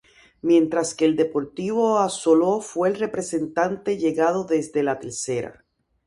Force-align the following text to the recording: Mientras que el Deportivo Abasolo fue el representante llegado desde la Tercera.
Mientras 0.41 0.95
que 0.95 1.05
el 1.05 1.15
Deportivo 1.15 1.99
Abasolo 1.99 2.59
fue 2.61 2.89
el 2.89 2.95
representante 2.95 3.99
llegado 3.99 4.45
desde 4.45 4.81
la 4.81 4.97
Tercera. 4.97 5.63